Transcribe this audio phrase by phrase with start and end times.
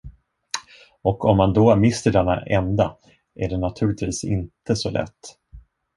[1.01, 2.97] Och om man då mister denna enda,
[3.35, 5.19] är det naturligtvis inte så lätt.